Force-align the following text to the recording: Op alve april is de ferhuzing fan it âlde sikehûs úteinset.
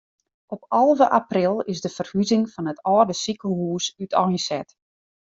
Op 0.45 0.65
alve 0.67 1.09
april 1.09 1.59
is 1.69 1.81
de 1.83 1.89
ferhuzing 1.97 2.43
fan 2.53 2.69
it 2.71 2.79
âlde 2.95 3.15
sikehûs 3.21 3.85
úteinset. 4.03 4.69